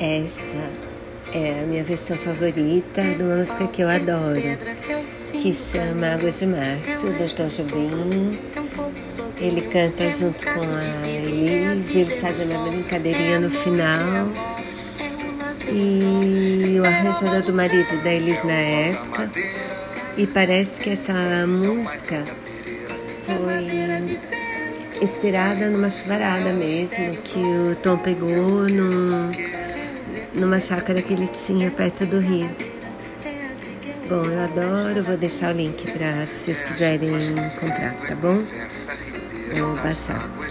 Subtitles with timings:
[0.00, 0.40] Essa
[1.34, 4.40] é a minha versão favorita de uma música que eu adoro,
[5.30, 8.30] que chama Águas de Março, do Tom Jobim.
[9.42, 14.26] Ele canta junto com a Elise, eles fazem uma brincadeirinha no final.
[15.70, 19.30] E o arranjo era do marido da Elise na época.
[20.16, 21.12] E parece que essa
[21.46, 22.24] música
[23.26, 24.18] foi
[25.02, 29.30] inspirada numa chuvarada mesmo, que o Tom pegou num,
[30.40, 32.50] numa chácara que ele tinha perto do rio.
[34.08, 37.10] Bom, eu adoro, vou deixar o link para se vocês quiserem
[37.60, 38.38] comprar, tá bom?
[39.60, 40.49] Ou baixar.